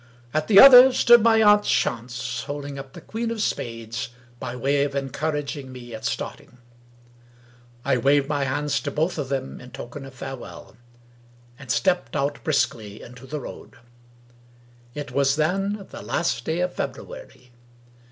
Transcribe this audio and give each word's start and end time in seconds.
At 0.33 0.47
the 0.47 0.59
other 0.59 0.91
stood 0.91 1.21
my 1.21 1.43
aunt 1.43 1.63
Chance, 1.63 2.45
holding 2.47 2.79
up 2.79 2.93
the 2.93 3.01
Queen 3.01 3.29
of 3.29 3.39
Spades 3.39 4.09
by 4.39 4.55
way 4.55 4.83
of 4.83 4.95
encouraging 4.95 5.71
me 5.71 5.93
at 5.93 6.05
starting. 6.05 6.57
I 7.85 7.97
waved 7.97 8.27
my 8.27 8.45
hands 8.45 8.79
to 8.79 8.89
both 8.89 9.19
of 9.19 9.29
them 9.29 9.61
in 9.61 9.69
token 9.69 10.03
of 10.03 10.15
farewell, 10.15 10.75
and 11.59 11.69
stepped 11.71 12.15
out 12.15 12.43
briskly 12.43 13.03
into 13.03 13.27
the 13.27 13.41
road. 13.41 13.75
It 14.95 15.11
was 15.11 15.35
then 15.35 15.85
the 15.91 16.01
last 16.01 16.45
day 16.45 16.61
of 16.61 16.73
February. 16.73 17.51